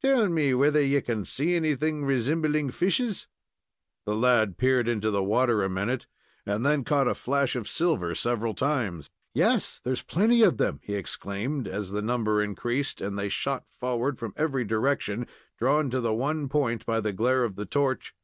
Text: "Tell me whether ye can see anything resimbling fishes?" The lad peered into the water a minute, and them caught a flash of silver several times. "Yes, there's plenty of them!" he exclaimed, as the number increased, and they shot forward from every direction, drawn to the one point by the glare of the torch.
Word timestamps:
"Tell 0.00 0.30
me 0.30 0.54
whether 0.54 0.80
ye 0.82 1.02
can 1.02 1.26
see 1.26 1.54
anything 1.54 2.02
resimbling 2.04 2.70
fishes?" 2.72 3.28
The 4.06 4.14
lad 4.16 4.56
peered 4.56 4.88
into 4.88 5.10
the 5.10 5.22
water 5.22 5.62
a 5.62 5.68
minute, 5.68 6.06
and 6.46 6.64
them 6.64 6.82
caught 6.82 7.06
a 7.08 7.14
flash 7.14 7.54
of 7.54 7.68
silver 7.68 8.14
several 8.14 8.54
times. 8.54 9.10
"Yes, 9.34 9.78
there's 9.84 10.00
plenty 10.00 10.42
of 10.42 10.56
them!" 10.56 10.80
he 10.82 10.94
exclaimed, 10.94 11.68
as 11.68 11.90
the 11.90 12.00
number 12.00 12.42
increased, 12.42 13.02
and 13.02 13.18
they 13.18 13.28
shot 13.28 13.68
forward 13.68 14.18
from 14.18 14.32
every 14.34 14.64
direction, 14.64 15.26
drawn 15.58 15.90
to 15.90 16.00
the 16.00 16.14
one 16.14 16.48
point 16.48 16.86
by 16.86 16.98
the 16.98 17.12
glare 17.12 17.44
of 17.44 17.56
the 17.56 17.66
torch. 17.66 18.14